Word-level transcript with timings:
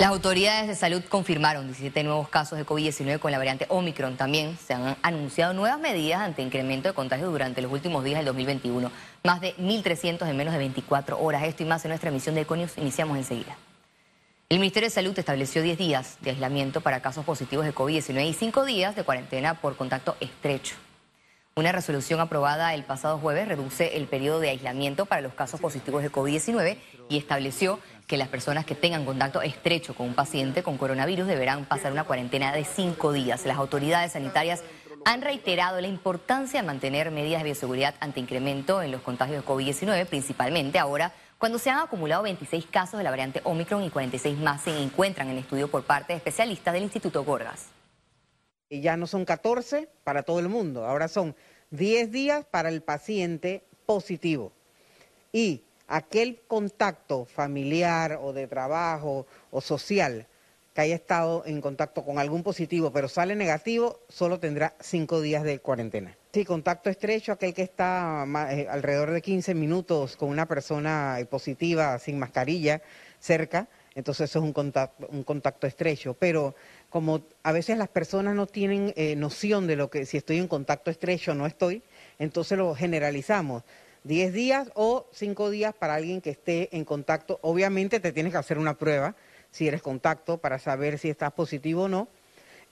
Las 0.00 0.08
autoridades 0.08 0.66
de 0.66 0.74
salud 0.74 1.02
confirmaron 1.10 1.66
17 1.66 2.04
nuevos 2.04 2.30
casos 2.30 2.56
de 2.56 2.64
COVID-19 2.64 3.18
con 3.18 3.32
la 3.32 3.36
variante 3.36 3.66
Omicron. 3.68 4.16
También 4.16 4.56
se 4.56 4.72
han 4.72 4.96
anunciado 5.02 5.52
nuevas 5.52 5.78
medidas 5.78 6.22
ante 6.22 6.40
incremento 6.40 6.88
de 6.88 6.94
contagios 6.94 7.30
durante 7.30 7.60
los 7.60 7.70
últimos 7.70 8.02
días 8.02 8.16
del 8.16 8.24
2021. 8.24 8.90
Más 9.24 9.42
de 9.42 9.54
1.300 9.58 10.26
en 10.26 10.38
menos 10.38 10.54
de 10.54 10.58
24 10.58 11.20
horas. 11.20 11.42
Esto 11.42 11.64
y 11.64 11.66
más 11.66 11.84
en 11.84 11.90
nuestra 11.90 12.08
emisión 12.08 12.34
de 12.34 12.40
Econius. 12.40 12.78
Iniciamos 12.78 13.18
enseguida. 13.18 13.58
El 14.48 14.58
Ministerio 14.58 14.88
de 14.88 14.94
Salud 14.94 15.18
estableció 15.18 15.60
10 15.60 15.76
días 15.76 16.16
de 16.22 16.30
aislamiento 16.30 16.80
para 16.80 17.02
casos 17.02 17.26
positivos 17.26 17.66
de 17.66 17.74
COVID-19 17.74 18.26
y 18.26 18.32
5 18.32 18.64
días 18.64 18.96
de 18.96 19.04
cuarentena 19.04 19.60
por 19.60 19.76
contacto 19.76 20.16
estrecho. 20.18 20.76
Una 21.56 21.72
resolución 21.72 22.20
aprobada 22.20 22.74
el 22.74 22.84
pasado 22.84 23.18
jueves 23.18 23.48
reduce 23.48 23.96
el 23.96 24.06
periodo 24.06 24.38
de 24.38 24.50
aislamiento 24.50 25.04
para 25.04 25.20
los 25.20 25.34
casos 25.34 25.60
positivos 25.60 26.02
de 26.02 26.10
COVID-19 26.10 26.76
y 27.08 27.18
estableció 27.18 27.80
que 28.06 28.16
las 28.16 28.28
personas 28.28 28.64
que 28.64 28.76
tengan 28.76 29.04
contacto 29.04 29.42
estrecho 29.42 29.94
con 29.94 30.06
un 30.06 30.14
paciente 30.14 30.62
con 30.62 30.78
coronavirus 30.78 31.26
deberán 31.26 31.64
pasar 31.64 31.90
una 31.90 32.04
cuarentena 32.04 32.52
de 32.52 32.64
cinco 32.64 33.12
días. 33.12 33.44
Las 33.46 33.58
autoridades 33.58 34.12
sanitarias 34.12 34.62
han 35.04 35.22
reiterado 35.22 35.80
la 35.80 35.88
importancia 35.88 36.60
de 36.60 36.66
mantener 36.66 37.10
medidas 37.10 37.42
de 37.42 37.46
bioseguridad 37.46 37.96
ante 37.98 38.20
incremento 38.20 38.80
en 38.80 38.92
los 38.92 39.02
contagios 39.02 39.42
de 39.42 39.46
COVID-19, 39.46 40.06
principalmente 40.06 40.78
ahora 40.78 41.12
cuando 41.36 41.58
se 41.58 41.70
han 41.70 41.80
acumulado 41.80 42.22
26 42.22 42.66
casos 42.70 42.98
de 42.98 43.04
la 43.04 43.10
variante 43.10 43.40
Omicron 43.42 43.82
y 43.82 43.90
46 43.90 44.38
más 44.38 44.62
se 44.62 44.78
encuentran 44.80 45.28
en 45.28 45.38
estudio 45.38 45.68
por 45.68 45.82
parte 45.82 46.12
de 46.12 46.18
especialistas 46.18 46.72
del 46.72 46.84
Instituto 46.84 47.24
Gorgas. 47.24 47.79
Ya 48.70 48.96
no 48.96 49.08
son 49.08 49.24
14 49.24 49.88
para 50.04 50.22
todo 50.22 50.38
el 50.38 50.48
mundo, 50.48 50.86
ahora 50.86 51.08
son 51.08 51.34
10 51.70 52.12
días 52.12 52.44
para 52.48 52.68
el 52.68 52.82
paciente 52.82 53.64
positivo. 53.84 54.52
Y 55.32 55.62
aquel 55.88 56.40
contacto 56.46 57.24
familiar 57.24 58.20
o 58.22 58.32
de 58.32 58.46
trabajo 58.46 59.26
o 59.50 59.60
social 59.60 60.28
que 60.72 60.82
haya 60.82 60.94
estado 60.94 61.42
en 61.46 61.60
contacto 61.60 62.04
con 62.04 62.20
algún 62.20 62.44
positivo 62.44 62.92
pero 62.92 63.08
sale 63.08 63.34
negativo, 63.34 63.98
solo 64.08 64.38
tendrá 64.38 64.74
5 64.78 65.20
días 65.20 65.42
de 65.42 65.58
cuarentena. 65.58 66.16
Sí, 66.32 66.44
contacto 66.44 66.90
estrecho, 66.90 67.32
aquel 67.32 67.52
que 67.52 67.62
está 67.62 68.24
eh, 68.52 68.68
alrededor 68.70 69.10
de 69.10 69.20
15 69.20 69.52
minutos 69.54 70.16
con 70.16 70.28
una 70.28 70.46
persona 70.46 71.18
positiva 71.28 71.98
sin 71.98 72.20
mascarilla 72.20 72.82
cerca, 73.18 73.68
entonces 73.94 74.30
eso 74.30 74.38
es 74.38 74.44
un 74.44 74.52
contacto, 74.52 75.06
un 75.10 75.24
contacto 75.24 75.66
estrecho. 75.66 76.14
Pero 76.14 76.54
como 76.88 77.22
a 77.42 77.52
veces 77.52 77.76
las 77.78 77.88
personas 77.88 78.34
no 78.34 78.46
tienen 78.46 78.92
eh, 78.96 79.16
noción 79.16 79.66
de 79.66 79.76
lo 79.76 79.90
que 79.90 80.06
si 80.06 80.16
estoy 80.16 80.38
en 80.38 80.48
contacto 80.48 80.90
estrecho 80.90 81.32
o 81.32 81.34
no 81.34 81.46
estoy, 81.46 81.82
entonces 82.18 82.56
lo 82.58 82.74
generalizamos. 82.74 83.62
10 84.04 84.32
días 84.32 84.70
o 84.74 85.06
5 85.12 85.50
días 85.50 85.74
para 85.74 85.94
alguien 85.94 86.20
que 86.20 86.30
esté 86.30 86.74
en 86.74 86.84
contacto. 86.84 87.38
Obviamente 87.42 88.00
te 88.00 88.12
tienes 88.12 88.32
que 88.32 88.38
hacer 88.38 88.58
una 88.58 88.78
prueba 88.78 89.14
si 89.50 89.68
eres 89.68 89.82
contacto 89.82 90.38
para 90.38 90.58
saber 90.58 90.98
si 90.98 91.10
estás 91.10 91.32
positivo 91.32 91.84
o 91.84 91.88
no. 91.88 92.08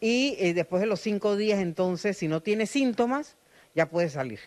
Y 0.00 0.36
eh, 0.38 0.54
después 0.54 0.80
de 0.80 0.86
los 0.86 1.00
5 1.00 1.36
días, 1.36 1.58
entonces, 1.58 2.16
si 2.16 2.28
no 2.28 2.40
tienes 2.40 2.70
síntomas, 2.70 3.36
ya 3.74 3.90
puedes 3.90 4.12
salir. 4.12 4.40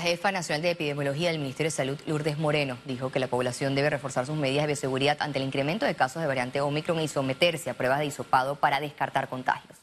La 0.00 0.06
jefa 0.06 0.32
nacional 0.32 0.62
de 0.62 0.70
epidemiología 0.70 1.28
del 1.28 1.40
Ministerio 1.40 1.66
de 1.66 1.76
Salud, 1.76 2.00
Lourdes 2.06 2.38
Moreno, 2.38 2.78
dijo 2.86 3.12
que 3.12 3.18
la 3.18 3.26
población 3.26 3.74
debe 3.74 3.90
reforzar 3.90 4.24
sus 4.24 4.34
medidas 4.34 4.62
de 4.62 4.68
bioseguridad 4.68 5.18
ante 5.20 5.38
el 5.38 5.44
incremento 5.44 5.84
de 5.84 5.94
casos 5.94 6.22
de 6.22 6.26
variante 6.26 6.62
Omicron 6.62 7.00
y 7.00 7.06
someterse 7.06 7.68
a 7.68 7.74
pruebas 7.74 7.98
de 7.98 8.06
hisopado 8.06 8.56
para 8.56 8.80
descartar 8.80 9.28
contagios. 9.28 9.76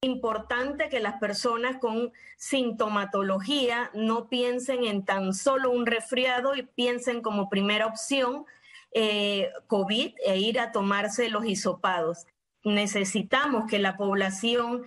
Importante 0.00 0.88
que 0.88 1.00
las 1.00 1.20
personas 1.20 1.76
con 1.76 2.10
sintomatología 2.38 3.90
no 3.92 4.30
piensen 4.30 4.84
en 4.84 5.04
tan 5.04 5.34
solo 5.34 5.72
un 5.72 5.84
resfriado 5.84 6.56
y 6.56 6.62
piensen 6.62 7.20
como 7.20 7.50
primera 7.50 7.84
opción 7.84 8.46
eh, 8.92 9.50
COVID 9.66 10.14
e 10.24 10.38
ir 10.38 10.58
a 10.58 10.72
tomarse 10.72 11.28
los 11.28 11.44
hisopados. 11.44 12.26
Necesitamos 12.64 13.68
que 13.68 13.78
la 13.78 13.98
población 13.98 14.84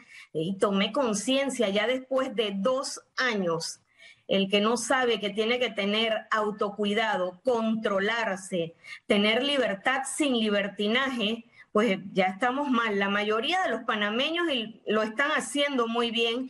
tome 0.59 0.91
conciencia 0.91 1.69
ya 1.69 1.85
después 1.85 2.35
de 2.35 2.53
dos 2.55 3.03
años 3.17 3.81
el 4.31 4.49
que 4.49 4.61
no 4.61 4.77
sabe 4.77 5.19
que 5.19 5.29
tiene 5.29 5.59
que 5.59 5.71
tener 5.71 6.25
autocuidado, 6.31 7.41
controlarse, 7.43 8.75
tener 9.05 9.43
libertad 9.43 10.03
sin 10.05 10.39
libertinaje, 10.39 11.43
pues 11.73 11.99
ya 12.13 12.27
estamos 12.27 12.69
mal. 12.69 12.97
La 12.97 13.09
mayoría 13.09 13.61
de 13.61 13.71
los 13.71 13.83
panameños 13.83 14.45
lo 14.87 15.03
están 15.03 15.31
haciendo 15.31 15.85
muy 15.89 16.11
bien. 16.11 16.49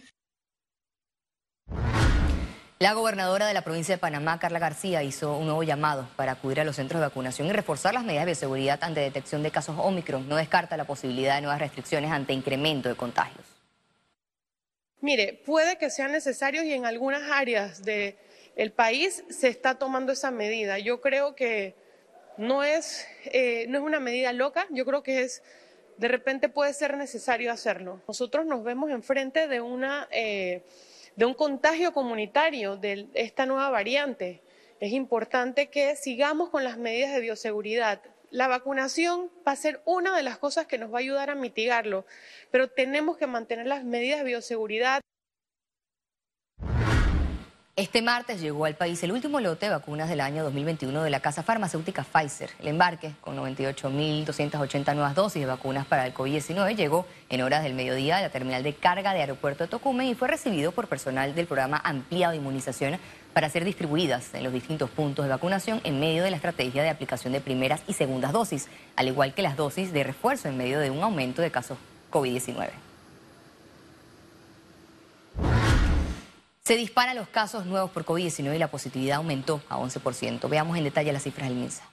La 2.77 2.93
gobernadora 2.93 3.47
de 3.47 3.55
la 3.55 3.63
provincia 3.63 3.95
de 3.95 3.99
Panamá, 3.99 4.37
Carla 4.37 4.59
García, 4.59 5.01
hizo 5.01 5.35
un 5.35 5.45
nuevo 5.45 5.63
llamado 5.63 6.07
para 6.15 6.33
acudir 6.33 6.61
a 6.61 6.63
los 6.63 6.75
centros 6.75 7.01
de 7.01 7.07
vacunación 7.07 7.47
y 7.47 7.51
reforzar 7.51 7.95
las 7.95 8.03
medidas 8.03 8.27
de 8.27 8.35
seguridad 8.35 8.77
ante 8.83 8.99
detección 8.99 9.41
de 9.41 9.49
casos 9.49 9.75
Omicron. 9.79 10.29
No 10.29 10.35
descarta 10.35 10.77
la 10.77 10.85
posibilidad 10.85 11.33
de 11.33 11.41
nuevas 11.41 11.59
restricciones 11.59 12.11
ante 12.11 12.33
incremento 12.33 12.89
de 12.89 12.95
contagios. 12.95 13.60
Mire, 15.01 15.41
puede 15.45 15.77
que 15.77 15.89
sean 15.89 16.11
necesarios 16.11 16.63
y 16.63 16.73
en 16.73 16.85
algunas 16.85 17.23
áreas 17.31 17.83
del 17.83 18.71
país 18.71 19.23
se 19.29 19.47
está 19.47 19.79
tomando 19.79 20.11
esa 20.11 20.29
medida. 20.29 20.77
Yo 20.77 21.01
creo 21.01 21.35
que 21.35 21.73
no 22.37 22.63
es, 22.63 23.07
eh, 23.25 23.65
no 23.67 23.79
es 23.79 23.83
una 23.83 23.99
medida 23.99 24.31
loca, 24.31 24.67
yo 24.69 24.85
creo 24.85 25.01
que 25.01 25.23
es, 25.23 25.41
de 25.97 26.07
repente 26.07 26.49
puede 26.49 26.73
ser 26.73 26.97
necesario 26.97 27.51
hacerlo. 27.51 27.99
Nosotros 28.07 28.45
nos 28.45 28.63
vemos 28.63 28.91
enfrente 28.91 29.47
de, 29.47 29.59
una, 29.59 30.07
eh, 30.11 30.61
de 31.15 31.25
un 31.25 31.33
contagio 31.33 31.93
comunitario 31.93 32.77
de 32.77 33.07
esta 33.15 33.47
nueva 33.47 33.71
variante. 33.71 34.41
Es 34.79 34.91
importante 34.91 35.69
que 35.69 35.95
sigamos 35.95 36.49
con 36.49 36.63
las 36.63 36.77
medidas 36.77 37.11
de 37.11 37.21
bioseguridad, 37.21 38.01
la 38.31 38.47
vacunación 38.47 39.29
va 39.45 39.51
a 39.51 39.57
ser 39.57 39.81
una 39.85 40.15
de 40.15 40.23
las 40.23 40.37
cosas 40.37 40.65
que 40.65 40.77
nos 40.77 40.91
va 40.91 40.97
a 40.97 41.01
ayudar 41.01 41.29
a 41.29 41.35
mitigarlo, 41.35 42.05
pero 42.49 42.69
tenemos 42.69 43.17
que 43.17 43.27
mantener 43.27 43.67
las 43.67 43.83
medidas 43.83 44.19
de 44.19 44.25
bioseguridad. 44.25 45.01
Este 47.77 48.01
martes 48.01 48.41
llegó 48.41 48.65
al 48.65 48.75
país 48.75 49.01
el 49.03 49.11
último 49.11 49.39
lote 49.39 49.65
de 49.65 49.71
vacunas 49.71 50.07
del 50.07 50.21
año 50.21 50.43
2021 50.43 51.03
de 51.03 51.09
la 51.09 51.19
casa 51.19 51.41
farmacéutica 51.41 52.03
Pfizer. 52.03 52.51
El 52.59 52.67
embarque, 52.67 53.13
con 53.21 53.37
98.280 53.37 54.93
nuevas 54.93 55.15
dosis 55.15 55.41
de 55.41 55.47
vacunas 55.47 55.85
para 55.87 56.05
el 56.05 56.13
COVID-19, 56.13 56.75
llegó 56.75 57.07
en 57.29 57.41
horas 57.41 57.63
del 57.63 57.73
mediodía 57.73 58.17
a 58.17 58.21
la 58.21 58.29
terminal 58.29 58.61
de 58.61 58.75
carga 58.75 59.13
de 59.13 59.21
aeropuerto 59.21 59.63
de 59.63 59.69
Tocumen 59.69 60.07
y 60.07 60.15
fue 60.15 60.27
recibido 60.27 60.73
por 60.73 60.87
personal 60.87 61.33
del 61.33 61.47
programa 61.47 61.81
ampliado 61.83 62.31
de 62.31 62.37
inmunización 62.37 62.99
para 63.33 63.49
ser 63.49 63.65
distribuidas 63.65 64.33
en 64.33 64.43
los 64.43 64.53
distintos 64.53 64.89
puntos 64.89 65.25
de 65.25 65.29
vacunación 65.29 65.81
en 65.83 65.99
medio 65.99 66.23
de 66.23 66.31
la 66.31 66.35
estrategia 66.35 66.83
de 66.83 66.89
aplicación 66.89 67.33
de 67.33 67.41
primeras 67.41 67.81
y 67.87 67.93
segundas 67.93 68.31
dosis, 68.31 68.67
al 68.95 69.07
igual 69.07 69.33
que 69.33 69.41
las 69.41 69.57
dosis 69.57 69.93
de 69.93 70.03
refuerzo 70.03 70.47
en 70.47 70.57
medio 70.57 70.79
de 70.79 70.89
un 70.89 71.01
aumento 71.03 71.41
de 71.41 71.51
casos 71.51 71.77
COVID-19. 72.11 72.69
Se 76.63 76.77
disparan 76.77 77.15
los 77.15 77.27
casos 77.27 77.65
nuevos 77.65 77.89
por 77.91 78.05
COVID-19 78.05 78.55
y 78.55 78.59
la 78.59 78.69
positividad 78.69 79.17
aumentó 79.17 79.61
a 79.67 79.77
11%. 79.77 80.47
Veamos 80.47 80.77
en 80.77 80.83
detalle 80.83 81.11
las 81.11 81.23
cifras 81.23 81.49
del 81.49 81.57
MINSA. 81.57 81.83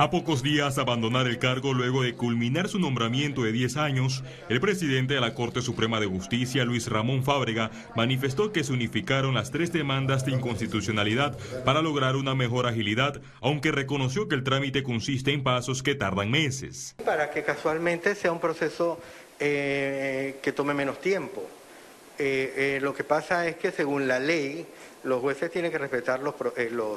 A 0.00 0.08
pocos 0.08 0.42
días 0.42 0.76
de 0.76 0.80
abandonar 0.80 1.26
el 1.26 1.38
cargo 1.38 1.74
luego 1.74 2.02
de 2.02 2.14
culminar 2.14 2.70
su 2.70 2.78
nombramiento 2.78 3.42
de 3.42 3.52
10 3.52 3.76
años, 3.76 4.24
el 4.48 4.58
presidente 4.58 5.12
de 5.12 5.20
la 5.20 5.34
Corte 5.34 5.60
Suprema 5.60 6.00
de 6.00 6.06
Justicia, 6.06 6.64
Luis 6.64 6.88
Ramón 6.88 7.22
Fábrega, 7.22 7.70
manifestó 7.94 8.50
que 8.50 8.64
se 8.64 8.72
unificaron 8.72 9.34
las 9.34 9.50
tres 9.50 9.74
demandas 9.74 10.24
de 10.24 10.32
inconstitucionalidad 10.32 11.36
para 11.66 11.82
lograr 11.82 12.16
una 12.16 12.34
mejor 12.34 12.66
agilidad, 12.66 13.20
aunque 13.42 13.72
reconoció 13.72 14.26
que 14.26 14.36
el 14.36 14.42
trámite 14.42 14.82
consiste 14.82 15.34
en 15.34 15.42
pasos 15.42 15.82
que 15.82 15.94
tardan 15.94 16.30
meses. 16.30 16.94
Para 17.04 17.30
que 17.30 17.44
casualmente 17.44 18.14
sea 18.14 18.32
un 18.32 18.40
proceso 18.40 18.98
eh, 19.38 20.36
que 20.40 20.52
tome 20.52 20.72
menos 20.72 20.98
tiempo. 21.02 21.46
Eh, 22.18 22.54
eh, 22.56 22.78
lo 22.80 22.94
que 22.94 23.04
pasa 23.04 23.46
es 23.46 23.56
que 23.56 23.70
según 23.70 24.08
la 24.08 24.18
ley, 24.18 24.66
los 25.04 25.20
jueces 25.20 25.50
tienen 25.50 25.70
que 25.70 25.78
respetar 25.78 26.20
los, 26.20 26.34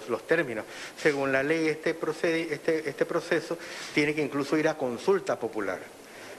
los, 0.10 0.28
términos. 0.28 0.66
Según 0.98 1.32
la 1.32 1.44
ley, 1.44 1.68
este, 1.68 1.98
este, 2.52 2.90
este 2.90 3.06
proceso 3.06 3.58
tiene 3.94 4.14
que 4.14 4.22
incluso 4.22 4.58
ir 4.58 4.68
a 4.68 4.78
consulta 4.78 5.40
popular. 5.40 5.80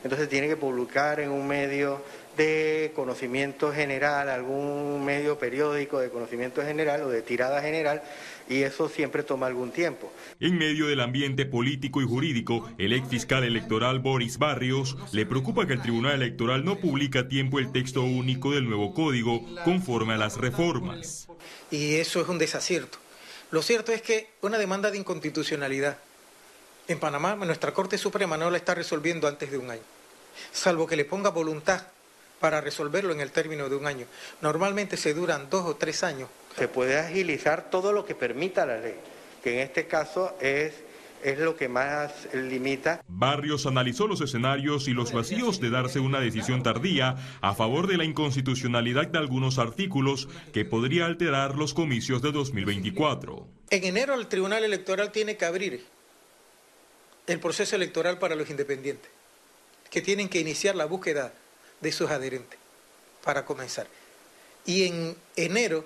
Entonces 0.03 0.29
tiene 0.29 0.49
que 0.49 0.57
publicar 0.57 1.21
en 1.21 1.31
un 1.31 1.47
medio 1.47 2.03
de 2.37 2.93
conocimiento 2.95 3.73
general, 3.73 4.29
algún 4.29 5.05
medio 5.05 5.39
periódico 5.39 6.01
de 6.01 6.11
conocimiento 6.11 6.63
general 6.63 7.03
o 7.03 7.09
de 7.09 7.23
tirada 7.23 7.61
general, 7.63 8.03
y 8.49 8.63
eso 8.63 8.89
siempre 8.89 9.23
toma 9.23 9.47
algún 9.47 9.71
tiempo. 9.71 10.13
En 10.41 10.59
medio 10.59 10.87
del 10.87 11.01
ambiente 11.01 11.47
político 11.47 12.03
y 12.03 12.07
jurídico, 12.07 12.69
el 12.79 12.93
ex 12.93 13.09
fiscal 13.09 13.45
electoral 13.45 14.01
Boris 14.01 14.39
Barrios 14.39 14.97
le 15.13 15.27
preocupa 15.27 15.67
que 15.67 15.75
el 15.75 15.83
Tribunal 15.83 16.15
Electoral 16.15 16.65
no 16.65 16.77
publica 16.77 17.21
a 17.21 17.29
tiempo 17.29 17.59
el 17.59 17.73
texto 17.73 18.03
único 18.03 18.53
del 18.53 18.69
nuevo 18.69 18.95
código 18.95 19.45
conforme 19.65 20.15
a 20.15 20.19
las 20.19 20.37
reformas. 20.37 21.29
Y 21.71 21.97
eso 21.97 22.21
es 22.21 22.29
un 22.29 22.39
desacierto. 22.39 22.99
Lo 23.51 23.63
cierto 23.63 23.93
es 23.93 24.03
que 24.03 24.29
una 24.43 24.59
demanda 24.59 24.91
de 24.91 24.99
inconstitucionalidad 24.99 25.97
en 26.89 26.99
Panamá, 26.99 27.35
nuestra 27.37 27.73
Corte 27.73 27.97
Suprema 27.97 28.37
no 28.37 28.51
la 28.51 28.59
está 28.59 28.75
resolviendo 28.75 29.27
antes 29.27 29.51
de 29.51 29.57
un 29.57 29.71
año, 29.71 29.83
salvo 30.53 30.87
que 30.87 30.97
le 30.97 31.05
ponga 31.05 31.31
voluntad 31.31 31.94
para 32.45 32.61
resolverlo 32.61 33.15
en 33.15 33.23
el 33.23 33.31
término 33.31 33.71
de 33.71 33.77
un 33.77 33.87
año. 33.87 34.05
Normalmente 34.43 34.99
se 34.99 35.15
duran 35.15 35.49
dos 35.49 35.65
o 35.65 35.77
tres 35.77 36.05
años. 36.05 36.29
Se 36.59 36.69
puede 36.69 36.99
agilizar 36.99 37.71
todo 37.71 37.91
lo 37.91 38.05
que 38.05 38.15
permita 38.15 38.67
la 38.67 38.77
ley, 38.77 38.97
que 39.43 39.55
en 39.55 39.61
este 39.61 39.87
caso 39.87 40.37
es 40.43 40.75
es 41.23 41.39
lo 41.39 41.57
que 41.57 41.71
más 41.71 42.13
limita. 42.35 43.03
Barrios 43.09 43.65
analizó 43.65 44.07
los 44.07 44.21
escenarios 44.21 44.89
y 44.89 44.91
los 44.91 45.11
vacíos 45.11 45.59
de 45.59 45.71
darse 45.71 46.01
una 46.01 46.21
decisión 46.21 46.63
tardía 46.63 47.17
a 47.41 47.55
favor 47.55 47.87
de 47.87 47.97
la 47.97 48.05
inconstitucionalidad 48.05 49.07
de 49.07 49.17
algunos 49.17 49.59
artículos 49.59 50.29
que 50.53 50.67
podría 50.67 51.07
alterar 51.07 51.57
los 51.57 51.73
comicios 51.73 52.21
de 52.21 52.31
2024. 52.31 53.49
En 53.71 53.85
enero 53.85 54.13
el 54.13 54.27
Tribunal 54.27 54.65
Electoral 54.65 55.13
tiene 55.13 55.39
que 55.39 55.47
abrir 55.47 55.83
el 57.27 57.41
proceso 57.41 57.75
electoral 57.75 58.19
para 58.19 58.35
los 58.35 58.51
independientes, 58.51 59.11
que 59.91 60.03
tienen 60.03 60.29
que 60.29 60.41
iniciar 60.41 60.77
la 60.77 60.85
búsqueda 60.85 61.33
de 61.85 61.93
sus 61.93 62.11
adherentes 62.11 62.59
para 63.23 63.45
comenzar. 63.45 63.87
Y 64.67 64.87
en 64.87 65.17
enero 65.37 65.85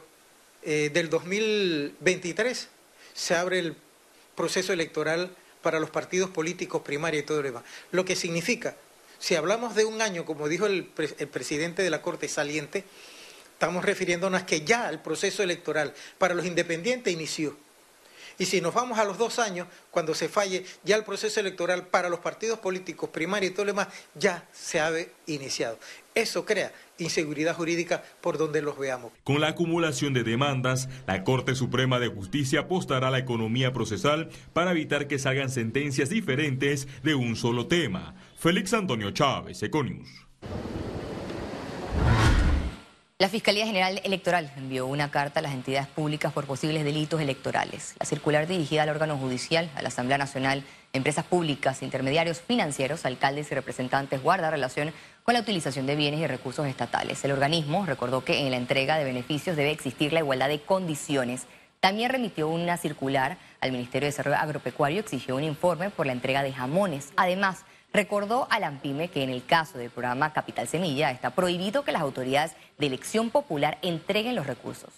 eh, 0.62 0.90
del 0.92 1.10
2023 1.10 2.68
se 3.12 3.34
abre 3.34 3.58
el 3.58 3.76
proceso 4.34 4.72
electoral 4.72 5.34
para 5.60 5.80
los 5.80 5.90
partidos 5.90 6.30
políticos 6.30 6.82
primarios 6.82 7.24
y 7.24 7.26
todo 7.26 7.38
lo 7.38 7.48
demás. 7.48 7.64
Lo 7.90 8.04
que 8.04 8.16
significa, 8.16 8.76
si 9.18 9.34
hablamos 9.34 9.74
de 9.74 9.84
un 9.84 10.00
año, 10.00 10.24
como 10.24 10.48
dijo 10.48 10.66
el, 10.66 10.90
el 11.18 11.28
presidente 11.28 11.82
de 11.82 11.90
la 11.90 12.00
Corte 12.00 12.28
saliente, 12.28 12.84
estamos 13.52 13.84
refiriéndonos 13.84 14.42
a 14.42 14.46
que 14.46 14.62
ya 14.62 14.88
el 14.88 15.00
proceso 15.00 15.42
electoral 15.42 15.92
para 16.16 16.34
los 16.34 16.46
independientes 16.46 17.12
inició. 17.12 17.56
Y 18.38 18.46
si 18.46 18.60
nos 18.60 18.72
vamos 18.72 18.98
a 18.98 19.04
los 19.04 19.18
dos 19.18 19.38
años, 19.38 19.66
cuando 19.90 20.14
se 20.14 20.28
falle, 20.28 20.64
ya 20.84 20.96
el 20.96 21.04
proceso 21.04 21.40
electoral 21.40 21.88
para 21.88 22.08
los 22.08 22.20
partidos 22.20 22.60
políticos 22.60 23.10
primarios 23.10 23.50
y 23.50 23.54
todo 23.54 23.66
lo 23.66 23.72
demás 23.72 23.88
ya 24.14 24.48
se 24.52 24.80
ha 24.80 24.92
iniciado. 25.26 25.78
Eso 26.14 26.44
crea 26.44 26.72
inseguridad 26.98 27.54
jurídica 27.54 28.02
por 28.20 28.38
donde 28.38 28.62
los 28.62 28.78
veamos. 28.78 29.12
Con 29.24 29.40
la 29.40 29.48
acumulación 29.48 30.14
de 30.14 30.24
demandas, 30.24 30.88
la 31.06 31.24
Corte 31.24 31.54
Suprema 31.54 31.98
de 31.98 32.08
Justicia 32.08 32.60
apostará 32.60 33.08
a 33.08 33.10
la 33.10 33.18
economía 33.18 33.72
procesal 33.72 34.28
para 34.52 34.70
evitar 34.70 35.08
que 35.08 35.18
salgan 35.18 35.50
sentencias 35.50 36.08
diferentes 36.08 36.88
de 37.02 37.14
un 37.14 37.36
solo 37.36 37.66
tema. 37.66 38.14
Félix 38.36 38.72
Antonio 38.72 39.10
Chávez, 39.10 39.62
Econius. 39.62 40.27
La 43.20 43.28
Fiscalía 43.28 43.66
General 43.66 44.00
Electoral 44.04 44.48
envió 44.56 44.86
una 44.86 45.10
carta 45.10 45.40
a 45.40 45.42
las 45.42 45.52
entidades 45.52 45.88
públicas 45.88 46.32
por 46.32 46.46
posibles 46.46 46.84
delitos 46.84 47.20
electorales. 47.20 47.96
La 47.98 48.06
circular 48.06 48.46
dirigida 48.46 48.84
al 48.84 48.90
órgano 48.90 49.18
judicial, 49.18 49.68
a 49.74 49.82
la 49.82 49.88
Asamblea 49.88 50.18
Nacional, 50.18 50.62
empresas 50.92 51.24
públicas, 51.24 51.82
intermediarios 51.82 52.40
financieros, 52.40 53.04
alcaldes 53.04 53.50
y 53.50 53.56
representantes 53.56 54.22
guarda 54.22 54.52
relación 54.52 54.92
con 55.24 55.34
la 55.34 55.40
utilización 55.40 55.84
de 55.86 55.96
bienes 55.96 56.20
y 56.20 56.28
recursos 56.28 56.68
estatales. 56.68 57.24
El 57.24 57.32
organismo 57.32 57.84
recordó 57.86 58.22
que 58.22 58.38
en 58.38 58.52
la 58.52 58.56
entrega 58.56 58.96
de 58.96 59.04
beneficios 59.04 59.56
debe 59.56 59.72
existir 59.72 60.12
la 60.12 60.20
igualdad 60.20 60.46
de 60.46 60.60
condiciones. 60.60 61.48
También 61.80 62.10
remitió 62.10 62.46
una 62.46 62.76
circular 62.76 63.36
al 63.60 63.72
Ministerio 63.72 64.06
de 64.06 64.12
Desarrollo 64.12 64.36
Agropecuario, 64.36 65.00
exigió 65.00 65.34
un 65.34 65.42
informe 65.42 65.90
por 65.90 66.06
la 66.06 66.12
entrega 66.12 66.44
de 66.44 66.52
jamones. 66.52 67.08
Además, 67.16 67.64
Recordó 67.92 68.46
a 68.50 68.60
la 68.60 68.68
AMPIME 68.68 69.08
que 69.08 69.22
en 69.22 69.30
el 69.30 69.44
caso 69.44 69.78
del 69.78 69.90
programa 69.90 70.32
Capital 70.32 70.68
Semilla 70.68 71.10
está 71.10 71.34
prohibido 71.34 71.84
que 71.84 71.92
las 71.92 72.02
autoridades 72.02 72.54
de 72.78 72.86
elección 72.86 73.30
popular 73.30 73.78
entreguen 73.82 74.36
los 74.36 74.46
recursos. 74.46 74.92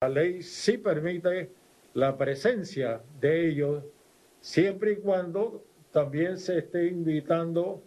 La 0.00 0.08
ley 0.08 0.42
sí 0.42 0.76
permite 0.76 1.50
la 1.94 2.16
presencia 2.16 3.00
de 3.20 3.48
ellos 3.48 3.84
siempre 4.40 4.92
y 4.92 4.96
cuando 4.96 5.64
también 5.90 6.38
se 6.38 6.58
esté 6.58 6.88
invitando 6.88 7.82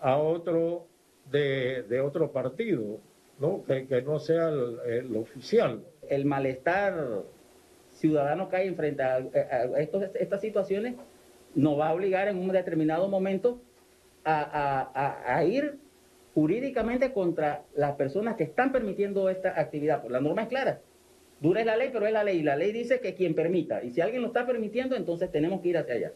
a 0.00 0.18
otro 0.18 0.86
de, 1.30 2.00
otro 2.04 2.30
partido, 2.30 2.98
¿no? 3.38 3.64
Que, 3.64 4.02
no 4.02 4.18
sea 4.18 4.48
el, 4.48 5.16
oficial. 5.16 5.82
El 6.08 6.24
malestar 6.24 7.22
ciudadano 7.92 8.48
que 8.48 8.56
hay 8.56 8.74
frente 8.74 9.02
a, 9.02 9.18
estas 10.14 10.40
situaciones 10.40 10.94
nos 11.58 11.76
va 11.76 11.88
a 11.88 11.94
obligar 11.94 12.28
en 12.28 12.38
un 12.38 12.48
determinado 12.52 13.08
momento 13.08 13.60
a, 14.24 15.42
ir 15.44 15.78
jurídicamente 16.32 17.12
contra 17.12 17.64
las 17.74 17.96
personas 17.96 18.36
que 18.36 18.44
están 18.44 18.70
permitiendo 18.70 19.28
esta 19.28 19.58
actividad. 19.60 20.00
Pues 20.00 20.12
la 20.12 20.20
norma 20.20 20.42
es 20.42 20.48
clara. 20.48 20.80
Dura 21.40 21.60
es 21.60 21.66
la 21.66 21.76
ley, 21.76 21.90
pero 21.92 22.06
es 22.06 22.12
la 22.12 22.22
ley. 22.22 22.42
La 22.42 22.54
ley 22.54 22.70
dice 22.70 23.00
que 23.00 23.14
quien 23.14 23.34
permita. 23.34 23.82
Y 23.82 23.90
si 23.90 24.00
alguien 24.00 24.22
lo 24.22 24.28
está 24.28 24.46
permitiendo, 24.46 24.94
entonces 24.94 25.32
tenemos 25.32 25.60
que 25.60 25.68
ir 25.68 25.78
hacia 25.78 25.94
allá. 25.94 26.12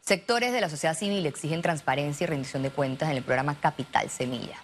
Sectores 0.00 0.52
de 0.52 0.60
la 0.60 0.68
sociedad 0.68 0.94
civil 0.94 1.24
exigen 1.24 1.62
transparencia 1.62 2.24
y 2.24 2.28
rendición 2.28 2.62
de 2.62 2.70
cuentas 2.70 3.10
en 3.10 3.16
el 3.16 3.22
programa 3.22 3.58
Capital 3.58 4.10
Semilla. 4.10 4.58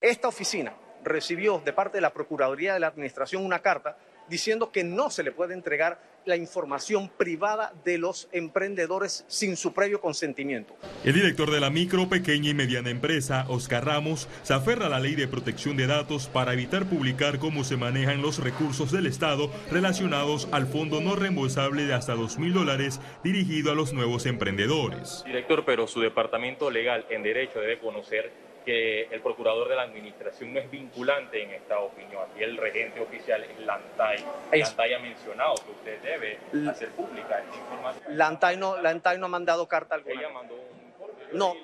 Esta 0.00 0.26
oficina 0.26 0.74
recibió 1.04 1.60
de 1.64 1.72
parte 1.72 1.98
de 1.98 2.02
la 2.02 2.12
Procuraduría 2.12 2.74
de 2.74 2.80
la 2.80 2.88
Administración 2.88 3.44
una 3.44 3.60
carta 3.60 3.98
diciendo 4.28 4.70
que 4.70 4.84
no 4.84 5.10
se 5.10 5.22
le 5.22 5.32
puede 5.32 5.54
entregar 5.54 6.00
la 6.26 6.36
información 6.36 7.08
privada 7.08 7.72
de 7.84 7.98
los 7.98 8.28
emprendedores 8.32 9.24
sin 9.28 9.56
su 9.56 9.72
previo 9.72 10.00
consentimiento. 10.00 10.76
El 11.04 11.14
director 11.14 11.50
de 11.50 11.60
la 11.60 11.70
micro, 11.70 12.08
pequeña 12.08 12.50
y 12.50 12.54
mediana 12.54 12.90
empresa, 12.90 13.46
Oscar 13.48 13.84
Ramos, 13.86 14.28
se 14.42 14.52
aferra 14.52 14.86
a 14.86 14.88
la 14.88 14.98
ley 14.98 15.14
de 15.14 15.28
protección 15.28 15.76
de 15.76 15.86
datos 15.86 16.26
para 16.26 16.52
evitar 16.52 16.86
publicar 16.86 17.38
cómo 17.38 17.62
se 17.62 17.76
manejan 17.76 18.22
los 18.22 18.42
recursos 18.42 18.90
del 18.90 19.06
Estado 19.06 19.50
relacionados 19.70 20.48
al 20.50 20.66
fondo 20.66 21.00
no 21.00 21.14
reembolsable 21.14 21.84
de 21.86 21.94
hasta 21.94 22.14
dos 22.14 22.38
mil 22.38 22.52
dólares 22.52 23.00
dirigido 23.22 23.70
a 23.70 23.76
los 23.76 23.92
nuevos 23.92 24.26
emprendedores. 24.26 25.22
Director, 25.24 25.64
pero 25.64 25.86
su 25.86 26.00
departamento 26.00 26.70
legal 26.70 27.06
en 27.08 27.22
derecho 27.22 27.60
debe 27.60 27.78
conocer 27.78 28.32
que 28.66 29.04
el 29.04 29.22
procurador 29.22 29.68
de 29.68 29.76
la 29.76 29.82
administración 29.82 30.52
no 30.52 30.58
es 30.58 30.68
vinculante 30.68 31.42
en 31.42 31.52
esta 31.52 31.78
opinión. 31.78 32.24
Aquí 32.30 32.42
el 32.42 32.56
regente 32.56 33.00
oficial 33.00 33.44
es 33.44 33.58
Lantay. 33.60 34.24
Lantay 34.52 34.92
ha 34.92 34.98
mencionado 34.98 35.54
que 35.64 35.70
usted 35.70 36.02
debe 36.02 36.38
hacer 36.68 36.90
pública 36.90 37.38
esta 37.38 37.56
información. 37.56 38.18
Lantay 38.18 38.56
no, 38.56 38.76
Lantay 38.82 39.18
no 39.18 39.26
ha 39.26 39.28
mandado 39.28 39.68
carta 39.68 39.94
alguna. 39.94 40.20
Ella 40.20 40.30
mandó 40.30 40.54
un 40.54 40.84
informe. 40.84 41.14
No. 41.32 41.54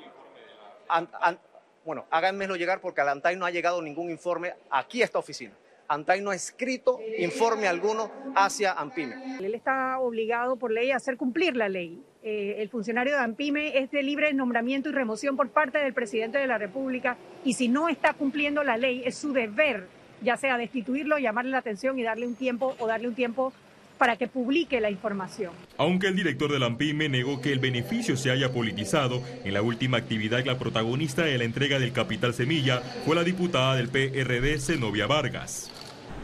bueno, 1.85 2.07
háganmelo 2.11 2.55
llegar 2.55 2.81
porque 2.81 3.01
a 3.01 3.05
Lantay 3.05 3.37
no 3.37 3.47
ha 3.47 3.51
llegado 3.51 3.83
ningún 3.83 4.09
informe 4.09 4.55
aquí 4.71 5.03
a 5.03 5.05
esta 5.05 5.19
oficina. 5.19 5.55
ANTAI 5.89 6.23
no 6.23 6.31
ha 6.31 6.35
escrito 6.35 7.01
informe 7.19 7.69
alguno 7.69 8.11
hacia 8.35 8.73
AMPIME. 8.73 9.37
Él 9.41 9.55
está 9.55 9.99
obligado 9.99 10.57
por 10.57 10.71
ley 10.71 10.91
a 10.91 10.97
hacer 10.97 11.19
cumplir 11.19 11.55
la 11.55 11.69
ley. 11.69 12.03
Eh, 12.25 12.63
el 12.63 12.69
funcionario 12.69 13.15
de 13.15 13.19
AMPIME 13.19 13.79
es 13.79 13.91
de 13.91 14.01
libre 14.01 14.33
nombramiento 14.33 14.89
y 14.89 14.93
remoción 14.93 15.37
por 15.37 15.49
parte 15.51 15.79
del 15.79 15.93
presidente 15.93 16.39
de 16.39 16.47
la 16.47 16.57
República 16.57 17.17
y 17.45 17.55
si 17.55 17.67
no 17.67 17.89
está 17.89 18.13
cumpliendo 18.13 18.63
la 18.63 18.77
ley 18.77 19.03
es 19.05 19.17
su 19.17 19.33
deber, 19.33 19.89
ya 20.23 20.37
sea 20.37 20.57
destituirlo, 20.57 21.19
llamarle 21.19 21.51
la 21.51 21.59
atención 21.59 21.99
y 21.99 22.05
darle 22.05 22.29
un 22.29 22.37
tiempo 22.37 22.77
o 22.79 22.87
darle 22.87 23.09
un 23.09 23.17
tiempo 23.17 23.53
para 23.99 24.17
que 24.17 24.29
publique 24.29 24.81
la 24.81 24.91
información. 24.91 25.53
Aunque 25.79 26.07
el 26.07 26.15
director 26.15 26.53
de 26.53 26.61
la 26.61 26.67
AMPIME 26.67 27.09
negó 27.09 27.41
que 27.41 27.53
el 27.53 27.59
beneficio 27.59 28.17
se 28.17 28.31
haya 28.31 28.53
politizado, 28.53 29.21
en 29.45 29.53
la 29.53 29.63
última 29.63 29.97
actividad 29.97 30.45
la 30.45 30.59
protagonista 30.59 31.25
de 31.25 31.39
la 31.39 31.45
entrega 31.45 31.81
del 31.81 31.93
capital 31.93 32.35
semilla 32.35 32.81
fue 33.05 33.17
la 33.17 33.25
diputada 33.25 33.75
del 33.75 33.89
PRD, 33.89 34.61
Zenobia 34.61 35.09
Vargas 35.09 35.72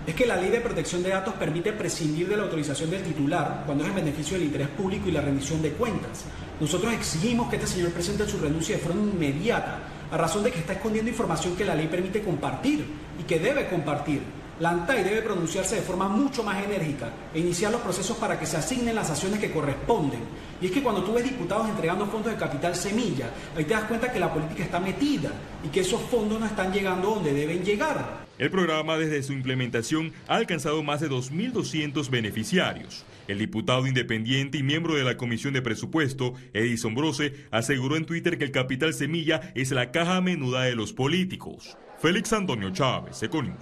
es 0.09 0.15
que 0.15 0.25
la 0.25 0.37
ley 0.37 0.49
de 0.49 0.63
protección 0.63 1.03
de 1.03 1.11
datos 1.11 1.35
permite 1.35 1.71
prescindir 1.75 2.27
de 2.29 2.37
la 2.39 2.45
autorización 2.45 2.89
del 2.89 3.03
titular 3.03 3.65
cuando 3.67 3.85
es 3.85 3.91
en 3.91 3.97
beneficio 3.97 4.39
del 4.39 4.47
interés 4.47 4.69
público 4.69 5.07
y 5.07 5.13
la 5.13 5.21
rendición 5.21 5.61
de 5.61 5.73
cuentas. 5.73 6.25
Nosotros 6.59 6.95
exigimos 6.95 7.51
que 7.51 7.57
este 7.57 7.69
señor 7.69 7.93
presente 7.93 8.27
su 8.27 8.39
renuncia 8.39 8.77
de 8.77 8.83
forma 8.83 9.03
inmediata, 9.03 9.81
a 10.11 10.17
razón 10.17 10.45
de 10.45 10.51
que 10.51 10.61
está 10.61 10.73
escondiendo 10.73 11.11
información 11.11 11.55
que 11.55 11.65
la 11.67 11.75
ley 11.75 11.89
permite 11.89 12.23
compartir 12.23 12.87
y 13.21 13.25
que 13.25 13.39
debe 13.39 13.69
compartir. 13.69 14.23
la 14.61 14.71
ANTAI 14.71 15.05
debe 15.05 15.21
pronunciarse 15.21 15.77
de 15.77 15.83
forma 15.83 16.09
mucho 16.09 16.43
más 16.43 16.65
enérgica 16.65 17.11
e 17.35 17.39
iniciar 17.39 17.71
los 17.71 17.83
procesos 17.83 18.17
para 18.17 18.39
que 18.39 18.47
se 18.47 18.57
asignen 18.57 18.95
las 18.95 19.11
acciones 19.11 19.39
que 19.39 19.53
corresponden. 19.53 20.21
Y 20.61 20.67
es 20.67 20.73
que 20.73 20.83
cuando 20.83 21.05
tú 21.05 21.13
ves 21.13 21.25
diputados 21.25 21.69
entregando 21.69 22.07
fondos 22.07 22.33
de 22.33 22.39
capital 22.39 22.75
semilla, 22.75 23.31
ahí 23.55 23.65
te 23.65 23.75
das 23.75 23.85
cuenta 23.85 24.11
que 24.11 24.19
la 24.19 24.33
política 24.33 24.65
está 24.65 24.81
metida 24.81 25.31
y 25.63 25.69
que 25.69 25.81
esos 25.81 26.01
fondos 26.01 26.41
no 26.41 26.47
están 26.47 26.73
llegando 26.73 27.11
donde 27.11 27.35
deben 27.35 27.63
llegar. 27.63 28.28
El 28.39 28.51
programa 28.51 28.97
desde 28.97 29.25
su 29.25 29.33
implementación 29.33 30.13
ha 30.29 30.37
alcanzado 30.37 30.85
más 30.85 31.01
de 31.01 31.11
2.200 31.11 32.09
beneficiarios. 32.09 33.05
El 33.27 33.39
diputado 33.39 33.87
independiente 33.87 34.59
y 34.59 34.63
miembro 34.63 34.95
de 34.95 35.03
la 35.03 35.17
Comisión 35.17 35.55
de 35.55 35.63
Presupuesto, 35.63 36.35
Edison 36.53 36.95
Brose, 36.95 37.47
aseguró 37.51 37.97
en 37.97 38.07
Twitter 38.07 38.39
que 38.39 38.45
el 38.45 38.53
capital 38.53 38.95
semilla 38.95 39.53
es 39.57 39.73
la 39.73 39.91
caja 39.91 40.21
menuda 40.21 40.63
de 40.63 40.77
los 40.77 40.93
políticos. 40.93 41.77
Félix 41.99 42.33
Antonio 42.33 42.71
Chávez, 42.71 43.21
Econius. 43.25 43.57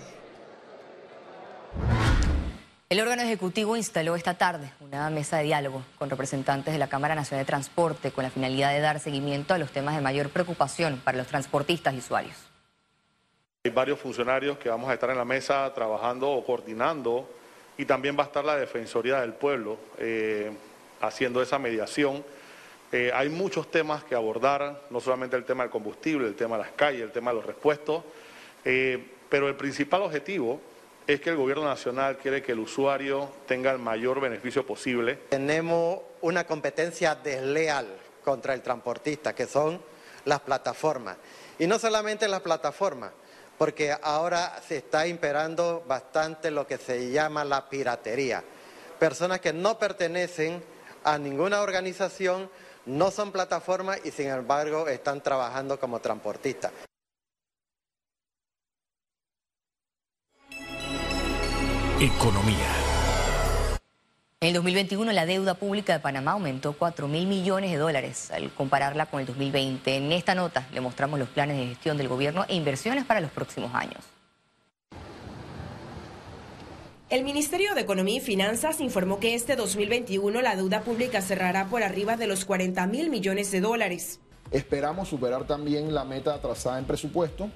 El 2.90 3.00
órgano 3.00 3.22
ejecutivo 3.22 3.76
instaló 3.76 4.14
esta 4.14 4.34
tarde 4.34 4.70
una 4.80 5.08
mesa 5.08 5.38
de 5.38 5.44
diálogo 5.44 5.82
con 5.98 6.10
representantes 6.10 6.72
de 6.72 6.78
la 6.78 6.88
Cámara 6.88 7.14
Nacional 7.14 7.44
de 7.44 7.48
Transporte 7.48 8.10
con 8.10 8.24
la 8.24 8.30
finalidad 8.30 8.72
de 8.72 8.80
dar 8.80 9.00
seguimiento 9.00 9.54
a 9.54 9.58
los 9.58 9.72
temas 9.72 9.96
de 9.96 10.02
mayor 10.02 10.28
preocupación 10.28 11.00
para 11.02 11.16
los 11.16 11.26
transportistas 11.26 11.94
y 11.94 11.98
usuarios. 11.98 12.36
Hay 13.66 13.72
varios 13.72 13.98
funcionarios 13.98 14.58
que 14.58 14.68
vamos 14.68 14.88
a 14.88 14.94
estar 14.94 15.10
en 15.10 15.16
la 15.16 15.24
mesa 15.24 15.74
trabajando 15.74 16.30
o 16.30 16.44
coordinando 16.46 17.28
y 17.76 17.84
también 17.84 18.16
va 18.16 18.22
a 18.22 18.26
estar 18.26 18.44
la 18.44 18.56
Defensoría 18.56 19.20
del 19.20 19.32
Pueblo 19.32 19.76
eh, 19.98 20.52
haciendo 21.00 21.42
esa 21.42 21.58
mediación. 21.58 22.24
Eh, 22.92 23.10
hay 23.12 23.28
muchos 23.28 23.68
temas 23.68 24.04
que 24.04 24.14
abordar, 24.14 24.82
no 24.90 25.00
solamente 25.00 25.34
el 25.34 25.44
tema 25.44 25.64
del 25.64 25.72
combustible, 25.72 26.28
el 26.28 26.36
tema 26.36 26.56
de 26.56 26.62
las 26.62 26.72
calles, 26.74 27.02
el 27.02 27.10
tema 27.10 27.32
de 27.32 27.38
los 27.38 27.44
repuestos, 27.44 28.04
eh, 28.64 29.04
pero 29.28 29.48
el 29.48 29.56
principal 29.56 30.02
objetivo 30.02 30.60
es 31.04 31.20
que 31.20 31.30
el 31.30 31.36
Gobierno 31.36 31.64
Nacional 31.64 32.18
quiere 32.18 32.44
que 32.44 32.52
el 32.52 32.60
usuario 32.60 33.30
tenga 33.48 33.72
el 33.72 33.80
mayor 33.80 34.20
beneficio 34.20 34.64
posible. 34.64 35.18
Tenemos 35.28 36.02
una 36.20 36.46
competencia 36.46 37.16
desleal 37.16 37.88
contra 38.22 38.54
el 38.54 38.62
transportista, 38.62 39.34
que 39.34 39.46
son 39.46 39.80
las 40.24 40.38
plataformas. 40.38 41.16
Y 41.58 41.66
no 41.66 41.80
solamente 41.80 42.28
las 42.28 42.42
plataformas, 42.42 43.10
porque 43.58 43.96
ahora 44.02 44.60
se 44.66 44.78
está 44.78 45.06
imperando 45.06 45.84
bastante 45.86 46.50
lo 46.50 46.66
que 46.66 46.78
se 46.78 47.10
llama 47.10 47.44
la 47.44 47.68
piratería. 47.68 48.42
Personas 48.98 49.40
que 49.40 49.52
no 49.52 49.78
pertenecen 49.78 50.62
a 51.04 51.18
ninguna 51.18 51.60
organización, 51.60 52.50
no 52.86 53.10
son 53.10 53.32
plataformas 53.32 54.00
y 54.04 54.10
sin 54.10 54.28
embargo 54.28 54.88
están 54.88 55.22
trabajando 55.22 55.78
como 55.78 56.00
transportistas. 56.00 56.72
Economía. 61.98 62.85
En 64.42 64.48
el 64.48 64.54
2021 64.56 65.12
la 65.12 65.24
deuda 65.24 65.54
pública 65.54 65.94
de 65.94 66.00
Panamá 66.00 66.32
aumentó 66.32 66.74
4 66.74 67.08
mil 67.08 67.26
millones 67.26 67.70
de 67.70 67.78
dólares 67.78 68.30
al 68.30 68.52
compararla 68.52 69.06
con 69.06 69.20
el 69.20 69.26
2020. 69.26 69.96
En 69.96 70.12
esta 70.12 70.34
nota 70.34 70.68
le 70.74 70.82
mostramos 70.82 71.18
los 71.18 71.30
planes 71.30 71.56
de 71.56 71.68
gestión 71.68 71.96
del 71.96 72.08
gobierno 72.08 72.44
e 72.46 72.54
inversiones 72.54 73.06
para 73.06 73.22
los 73.22 73.30
próximos 73.30 73.74
años. 73.74 74.04
El 77.08 77.24
Ministerio 77.24 77.74
de 77.74 77.80
Economía 77.80 78.18
y 78.18 78.20
Finanzas 78.20 78.82
informó 78.82 79.20
que 79.20 79.34
este 79.34 79.56
2021 79.56 80.42
la 80.42 80.54
deuda 80.54 80.82
pública 80.82 81.22
cerrará 81.22 81.68
por 81.68 81.82
arriba 81.82 82.18
de 82.18 82.26
los 82.26 82.44
40 82.44 82.86
mil 82.88 83.08
millones 83.08 83.50
de 83.52 83.62
dólares. 83.62 84.20
Esperamos 84.50 85.08
superar 85.08 85.46
también 85.46 85.94
la 85.94 86.04
meta 86.04 86.38
trazada 86.42 86.78
en 86.78 86.84
presupuesto 86.84 87.48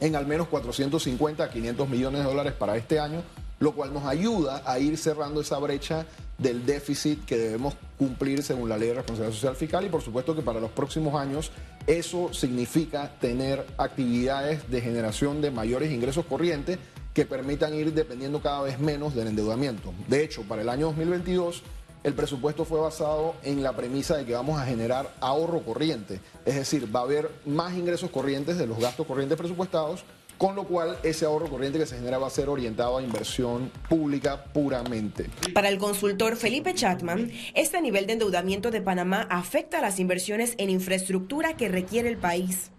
en 0.00 0.16
al 0.16 0.26
menos 0.26 0.48
450 0.48 1.44
a 1.44 1.50
500 1.50 1.86
millones 1.86 2.22
de 2.22 2.26
dólares 2.26 2.54
para 2.54 2.78
este 2.78 2.98
año 2.98 3.22
lo 3.64 3.72
cual 3.72 3.94
nos 3.94 4.04
ayuda 4.04 4.62
a 4.66 4.78
ir 4.78 4.98
cerrando 4.98 5.40
esa 5.40 5.58
brecha 5.58 6.04
del 6.36 6.66
déficit 6.66 7.24
que 7.24 7.38
debemos 7.38 7.74
cumplir 7.96 8.42
según 8.42 8.68
la 8.68 8.76
ley 8.76 8.88
de 8.88 8.96
responsabilidad 8.96 9.34
social 9.34 9.56
fiscal 9.56 9.86
y 9.86 9.88
por 9.88 10.02
supuesto 10.02 10.36
que 10.36 10.42
para 10.42 10.60
los 10.60 10.70
próximos 10.70 11.14
años 11.14 11.50
eso 11.86 12.34
significa 12.34 13.10
tener 13.18 13.66
actividades 13.78 14.70
de 14.70 14.82
generación 14.82 15.40
de 15.40 15.50
mayores 15.50 15.90
ingresos 15.90 16.26
corrientes 16.26 16.78
que 17.14 17.24
permitan 17.24 17.72
ir 17.72 17.94
dependiendo 17.94 18.42
cada 18.42 18.60
vez 18.60 18.78
menos 18.78 19.14
del 19.14 19.28
endeudamiento. 19.28 19.94
De 20.08 20.22
hecho, 20.22 20.42
para 20.42 20.60
el 20.60 20.68
año 20.68 20.88
2022 20.88 21.62
el 22.02 22.12
presupuesto 22.12 22.66
fue 22.66 22.80
basado 22.80 23.34
en 23.44 23.62
la 23.62 23.74
premisa 23.74 24.18
de 24.18 24.26
que 24.26 24.34
vamos 24.34 24.60
a 24.60 24.66
generar 24.66 25.10
ahorro 25.20 25.60
corriente, 25.60 26.20
es 26.44 26.54
decir, 26.54 26.94
va 26.94 27.00
a 27.00 27.04
haber 27.04 27.30
más 27.46 27.72
ingresos 27.72 28.10
corrientes 28.10 28.58
de 28.58 28.66
los 28.66 28.78
gastos 28.78 29.06
corrientes 29.06 29.38
presupuestados 29.38 30.04
con 30.38 30.56
lo 30.56 30.64
cual 30.64 30.98
ese 31.02 31.24
ahorro 31.24 31.48
corriente 31.48 31.78
que 31.78 31.86
se 31.86 31.96
genera 31.96 32.18
va 32.18 32.26
a 32.26 32.30
ser 32.30 32.48
orientado 32.48 32.98
a 32.98 33.02
inversión 33.02 33.70
pública 33.88 34.44
puramente. 34.44 35.30
Para 35.52 35.68
el 35.68 35.78
consultor 35.78 36.36
Felipe 36.36 36.74
Chatman, 36.74 37.30
este 37.54 37.80
nivel 37.80 38.06
de 38.06 38.14
endeudamiento 38.14 38.70
de 38.70 38.80
Panamá 38.80 39.26
afecta 39.30 39.78
a 39.78 39.80
las 39.80 39.98
inversiones 40.00 40.54
en 40.58 40.70
infraestructura 40.70 41.56
que 41.56 41.68
requiere 41.68 42.08
el 42.08 42.18
país. 42.18 42.70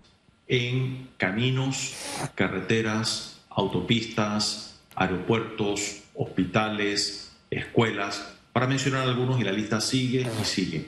En 0.48 1.10
caminos, 1.18 1.94
carreteras, 2.36 3.42
autopistas, 3.50 4.80
aeropuertos, 4.96 6.04
hospitales, 6.14 7.32
escuelas, 7.50 8.34
para 8.54 8.68
mencionar 8.68 9.08
algunos 9.08 9.40
y 9.40 9.44
la 9.44 9.52
lista 9.52 9.82
sigue 9.82 10.28
y 10.42 10.46
sigue. 10.46 10.86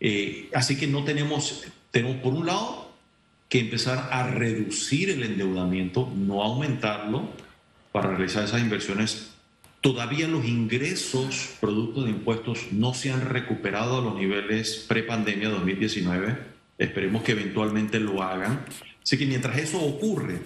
Eh, 0.00 0.50
así 0.54 0.76
que 0.76 0.86
no 0.86 1.04
tenemos, 1.04 1.64
tenemos 1.90 2.16
por 2.18 2.34
un 2.34 2.46
lado 2.46 2.87
que 3.48 3.60
empezar 3.60 4.08
a 4.12 4.26
reducir 4.28 5.10
el 5.10 5.22
endeudamiento, 5.22 6.12
no 6.14 6.42
aumentarlo, 6.42 7.28
para 7.92 8.10
realizar 8.10 8.44
esas 8.44 8.60
inversiones. 8.60 9.30
Todavía 9.80 10.28
los 10.28 10.44
ingresos 10.44 11.56
producto 11.60 12.02
de 12.02 12.10
impuestos 12.10 12.66
no 12.72 12.94
se 12.94 13.10
han 13.10 13.28
recuperado 13.28 13.98
a 13.98 14.02
los 14.02 14.16
niveles 14.16 14.84
pre-pandemia 14.88 15.48
2019. 15.48 16.36
Esperemos 16.76 17.22
que 17.22 17.32
eventualmente 17.32 17.98
lo 17.98 18.22
hagan. 18.22 18.64
Así 19.02 19.16
que 19.16 19.26
mientras 19.26 19.56
eso 19.58 19.80
ocurre, 19.80 20.40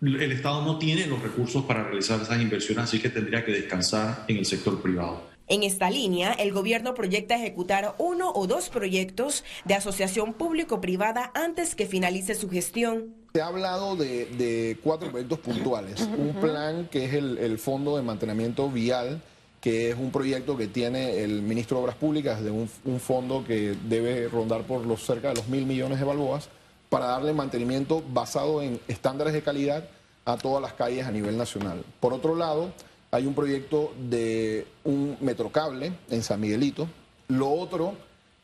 el 0.00 0.32
Estado 0.32 0.64
no 0.64 0.78
tiene 0.78 1.06
los 1.06 1.20
recursos 1.20 1.64
para 1.64 1.84
realizar 1.84 2.20
esas 2.20 2.40
inversiones, 2.40 2.84
así 2.84 3.00
que 3.00 3.08
tendría 3.08 3.44
que 3.44 3.52
descansar 3.52 4.24
en 4.28 4.36
el 4.36 4.46
sector 4.46 4.80
privado. 4.80 5.35
En 5.48 5.62
esta 5.62 5.90
línea, 5.90 6.32
el 6.32 6.52
gobierno 6.52 6.94
proyecta 6.94 7.36
ejecutar 7.36 7.94
uno 7.98 8.32
o 8.32 8.48
dos 8.48 8.68
proyectos 8.68 9.44
de 9.64 9.74
asociación 9.74 10.32
público-privada 10.32 11.30
antes 11.34 11.76
que 11.76 11.86
finalice 11.86 12.34
su 12.34 12.50
gestión. 12.50 13.14
Se 13.32 13.40
ha 13.40 13.46
hablado 13.46 13.94
de, 13.94 14.76
cuatro 14.82 15.08
proyectos 15.10 15.38
puntuales. 15.38 16.00
Un 16.00 16.34
plan 16.40 16.88
que 16.90 17.04
es 17.04 17.14
el, 17.14 17.58
Fondo 17.58 17.96
de 17.96 18.02
Mantenimiento 18.02 18.68
Vial, 18.68 19.22
que 19.60 19.90
es 19.90 19.96
un 19.96 20.10
proyecto 20.10 20.56
que 20.56 20.66
tiene 20.66 21.22
el 21.22 21.42
ministro 21.42 21.76
de 21.76 21.84
Obras 21.84 21.96
Públicas 21.96 22.42
de 22.42 22.50
un, 22.50 22.68
un 22.84 22.98
fondo 22.98 23.44
que 23.46 23.76
debe 23.88 24.26
rondar 24.28 24.62
por 24.62 24.84
los 24.84 25.04
cerca 25.06 25.28
de 25.28 25.36
los 25.36 25.46
mil 25.48 25.64
millones 25.64 26.00
de 26.00 26.04
balboas 26.04 26.48
para 26.88 27.06
darle 27.06 27.32
mantenimiento 27.32 28.02
basado 28.12 28.62
en 28.62 28.80
estándares 28.88 29.32
de 29.32 29.42
calidad 29.42 29.88
a 30.24 30.36
todas 30.36 30.60
las 30.60 30.72
calles 30.72 31.06
a 31.06 31.12
nivel 31.12 31.38
nacional. 31.38 31.84
Por 32.00 32.12
otro 32.12 32.34
lado, 32.34 32.72
hay 33.10 33.26
un 33.26 33.34
proyecto 33.34 33.92
de 34.08 34.66
un 34.84 35.16
metrocable 35.20 35.92
en 36.10 36.22
San 36.22 36.40
Miguelito. 36.40 36.88
Lo 37.28 37.50
otro 37.50 37.94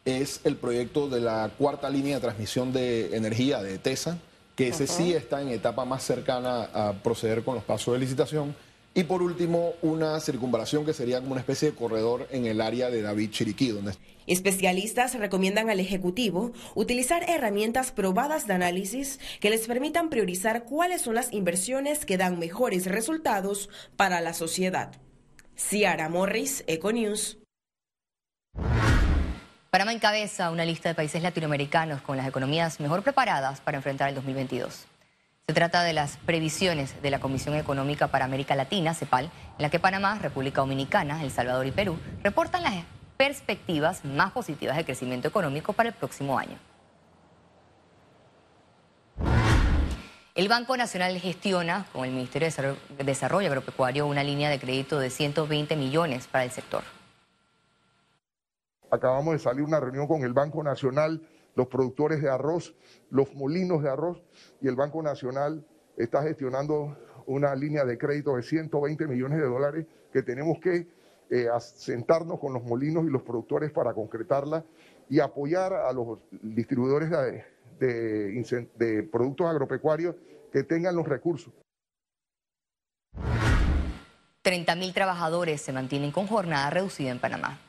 es 0.04 0.40
el 0.44 0.56
proyecto 0.56 1.08
de 1.08 1.20
la 1.20 1.50
cuarta 1.56 1.88
línea 1.88 2.16
de 2.16 2.20
transmisión 2.20 2.72
de 2.72 3.16
energía 3.16 3.62
de 3.62 3.78
TESA, 3.78 4.18
que 4.56 4.68
ese 4.68 4.86
sí 4.86 5.12
está 5.12 5.40
en 5.40 5.48
etapa 5.48 5.84
más 5.84 6.02
cercana 6.02 6.64
a 6.72 6.92
proceder 6.92 7.44
con 7.44 7.54
los 7.54 7.64
pasos 7.64 7.94
de 7.94 8.00
licitación. 8.00 8.54
Y 8.94 9.04
por 9.04 9.22
último, 9.22 9.72
una 9.80 10.20
circunvalación 10.20 10.84
que 10.84 10.92
sería 10.92 11.20
como 11.20 11.32
una 11.32 11.40
especie 11.40 11.70
de 11.70 11.76
corredor 11.76 12.28
en 12.30 12.44
el 12.44 12.60
área 12.60 12.90
de 12.90 13.00
David 13.00 13.30
Chiriquí. 13.30 13.68
Donde... 13.68 13.94
Especialistas 14.26 15.14
recomiendan 15.18 15.70
al 15.70 15.80
Ejecutivo 15.80 16.52
utilizar 16.74 17.28
herramientas 17.28 17.90
probadas 17.90 18.46
de 18.46 18.54
análisis 18.54 19.18
que 19.40 19.48
les 19.48 19.66
permitan 19.66 20.10
priorizar 20.10 20.64
cuáles 20.64 21.02
son 21.02 21.14
las 21.14 21.32
inversiones 21.32 22.04
que 22.04 22.18
dan 22.18 22.38
mejores 22.38 22.86
resultados 22.86 23.70
para 23.96 24.20
la 24.20 24.34
sociedad. 24.34 24.92
Ciara 25.56 26.10
Morris, 26.10 26.62
Econews. 26.66 27.38
Panamá 29.70 29.94
encabeza 29.94 30.50
una 30.50 30.66
lista 30.66 30.90
de 30.90 30.94
países 30.94 31.22
latinoamericanos 31.22 32.02
con 32.02 32.18
las 32.18 32.28
economías 32.28 32.78
mejor 32.78 33.02
preparadas 33.02 33.62
para 33.62 33.78
enfrentar 33.78 34.10
el 34.10 34.14
2022. 34.16 34.91
Se 35.48 35.54
trata 35.54 35.82
de 35.82 35.92
las 35.92 36.18
previsiones 36.18 37.02
de 37.02 37.10
la 37.10 37.18
Comisión 37.18 37.56
Económica 37.56 38.06
para 38.06 38.24
América 38.24 38.54
Latina, 38.54 38.94
CEPAL, 38.94 39.24
en 39.24 39.62
la 39.62 39.70
que 39.70 39.80
Panamá, 39.80 40.16
República 40.20 40.60
Dominicana, 40.60 41.20
El 41.24 41.32
Salvador 41.32 41.66
y 41.66 41.72
Perú 41.72 41.98
reportan 42.22 42.62
las 42.62 42.84
perspectivas 43.16 44.04
más 44.04 44.30
positivas 44.30 44.76
de 44.76 44.84
crecimiento 44.84 45.26
económico 45.26 45.72
para 45.72 45.88
el 45.88 45.96
próximo 45.96 46.38
año. 46.38 46.56
El 50.36 50.48
Banco 50.48 50.76
Nacional 50.76 51.18
gestiona 51.18 51.86
con 51.92 52.04
el 52.04 52.12
Ministerio 52.12 52.76
de 52.96 53.04
Desarrollo 53.04 53.48
Agropecuario 53.48 54.06
una 54.06 54.22
línea 54.22 54.48
de 54.48 54.60
crédito 54.60 55.00
de 55.00 55.10
120 55.10 55.74
millones 55.74 56.28
para 56.28 56.44
el 56.44 56.52
sector. 56.52 56.84
Acabamos 58.92 59.32
de 59.34 59.38
salir 59.40 59.64
una 59.64 59.80
reunión 59.80 60.06
con 60.06 60.22
el 60.22 60.32
Banco 60.32 60.62
Nacional 60.62 61.20
los 61.54 61.68
productores 61.68 62.22
de 62.22 62.30
arroz, 62.30 62.74
los 63.10 63.34
molinos 63.34 63.82
de 63.82 63.90
arroz 63.90 64.22
y 64.60 64.68
el 64.68 64.76
Banco 64.76 65.02
Nacional 65.02 65.64
está 65.96 66.22
gestionando 66.22 66.96
una 67.26 67.54
línea 67.54 67.84
de 67.84 67.98
crédito 67.98 68.36
de 68.36 68.42
120 68.42 69.06
millones 69.06 69.38
de 69.38 69.46
dólares 69.46 69.86
que 70.12 70.22
tenemos 70.22 70.58
que 70.60 70.88
eh, 71.30 71.48
sentarnos 71.60 72.38
con 72.38 72.52
los 72.52 72.62
molinos 72.62 73.04
y 73.04 73.10
los 73.10 73.22
productores 73.22 73.70
para 73.70 73.94
concretarla 73.94 74.64
y 75.08 75.20
apoyar 75.20 75.72
a 75.72 75.92
los 75.92 76.18
distribuidores 76.30 77.10
de, 77.78 78.68
de 78.76 79.02
productos 79.04 79.46
agropecuarios 79.46 80.14
que 80.52 80.62
tengan 80.62 80.96
los 80.96 81.06
recursos. 81.06 81.52
30.000 84.44 84.92
trabajadores 84.92 85.60
se 85.60 85.72
mantienen 85.72 86.10
con 86.10 86.26
jornada 86.26 86.68
reducida 86.70 87.10
en 87.10 87.20
Panamá. 87.20 87.60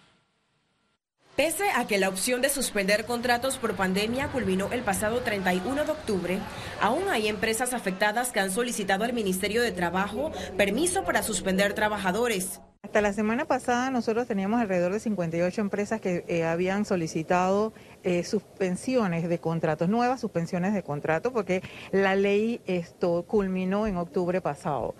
Pese 1.35 1.63
a 1.75 1.87
que 1.87 1.97
la 1.97 2.09
opción 2.09 2.43
de 2.43 2.49
suspender 2.49 3.05
contratos 3.05 3.57
por 3.57 3.75
pandemia 3.75 4.27
culminó 4.27 4.71
el 4.71 4.81
pasado 4.83 5.21
31 5.21 5.83
de 5.83 5.91
octubre, 5.91 6.39
aún 6.79 7.09
hay 7.09 7.27
empresas 7.27 7.73
afectadas 7.73 8.31
que 8.31 8.39
han 8.39 8.51
solicitado 8.51 9.03
al 9.03 9.13
Ministerio 9.13 9.63
de 9.63 9.71
Trabajo 9.71 10.31
permiso 10.57 11.03
para 11.03 11.23
suspender 11.23 11.73
trabajadores. 11.73 12.61
Hasta 12.83 13.01
la 13.01 13.13
semana 13.13 13.45
pasada 13.45 13.89
nosotros 13.89 14.27
teníamos 14.27 14.61
alrededor 14.61 14.93
de 14.93 14.99
58 14.99 15.59
empresas 15.59 15.99
que 15.99 16.23
eh, 16.27 16.43
habían 16.43 16.85
solicitado 16.85 17.73
eh, 18.03 18.23
suspensiones 18.23 19.27
de 19.27 19.39
contratos, 19.39 19.89
nuevas 19.89 20.21
suspensiones 20.21 20.75
de 20.75 20.83
contratos, 20.83 21.33
porque 21.33 21.63
la 21.91 22.15
ley 22.15 22.61
esto 22.67 23.23
culminó 23.25 23.87
en 23.87 23.97
octubre 23.97 24.39
pasado. 24.39 24.93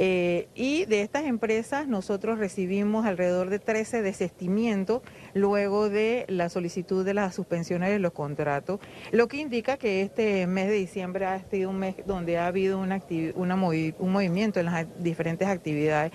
Eh, 0.00 0.48
y 0.54 0.84
de 0.84 1.02
estas 1.02 1.24
empresas 1.24 1.88
nosotros 1.88 2.38
recibimos 2.38 3.04
alrededor 3.04 3.50
de 3.50 3.58
13 3.58 4.00
desestimientos 4.00 5.02
luego 5.34 5.88
de 5.88 6.24
la 6.28 6.48
solicitud 6.48 7.04
de 7.04 7.14
las 7.14 7.34
suspensiones 7.34 7.90
de 7.90 7.98
los 7.98 8.12
contratos, 8.12 8.80
lo 9.12 9.28
que 9.28 9.38
indica 9.38 9.76
que 9.76 10.02
este 10.02 10.46
mes 10.46 10.68
de 10.68 10.74
diciembre 10.74 11.26
ha 11.26 11.42
sido 11.50 11.70
un 11.70 11.78
mes 11.78 11.96
donde 12.06 12.38
ha 12.38 12.46
habido 12.46 12.78
una 12.78 13.00
un 13.36 14.12
movimiento 14.12 14.60
en 14.60 14.66
las 14.66 14.86
diferentes 15.02 15.48
actividades. 15.48 16.12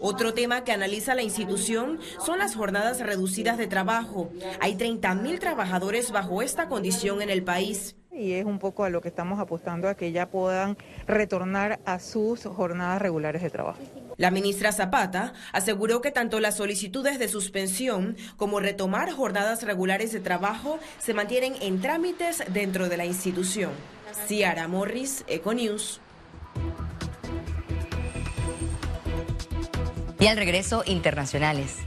Otro 0.00 0.34
tema 0.34 0.64
que 0.64 0.72
analiza 0.72 1.14
la 1.14 1.22
institución 1.22 1.98
son 2.24 2.38
las 2.38 2.54
jornadas 2.54 3.00
reducidas 3.00 3.58
de 3.58 3.66
trabajo. 3.66 4.30
Hay 4.60 4.76
30 4.76 5.14
mil 5.16 5.38
trabajadores 5.38 6.10
bajo 6.10 6.42
esta 6.42 6.68
condición 6.68 7.22
en 7.22 7.30
el 7.30 7.42
país 7.42 7.96
y 8.14 8.32
es 8.32 8.44
un 8.44 8.58
poco 8.58 8.84
a 8.84 8.90
lo 8.90 9.00
que 9.00 9.08
estamos 9.08 9.40
apostando 9.40 9.88
a 9.88 9.94
que 9.94 10.12
ya 10.12 10.28
puedan 10.28 10.76
retornar 11.06 11.80
a 11.84 11.98
sus 11.98 12.44
jornadas 12.44 13.02
regulares 13.02 13.42
de 13.42 13.50
trabajo. 13.50 13.80
La 14.16 14.30
ministra 14.30 14.72
Zapata 14.72 15.32
aseguró 15.52 16.00
que 16.00 16.10
tanto 16.10 16.40
las 16.40 16.56
solicitudes 16.56 17.18
de 17.18 17.28
suspensión 17.28 18.16
como 18.36 18.60
retomar 18.60 19.10
jornadas 19.12 19.62
regulares 19.62 20.12
de 20.12 20.20
trabajo 20.20 20.78
se 20.98 21.14
mantienen 21.14 21.56
en 21.60 21.80
trámites 21.80 22.44
dentro 22.48 22.88
de 22.88 22.96
la 22.96 23.06
institución. 23.06 23.72
Ciara 24.26 24.68
Morris, 24.68 25.24
Econews. 25.26 26.00
Y 30.20 30.26
al 30.26 30.36
regreso, 30.36 30.84
internacionales. 30.86 31.78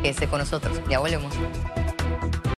Quédese 0.00 0.28
con 0.28 0.38
nosotros, 0.38 0.80
ya 0.88 1.00
volvemos. 1.00 1.34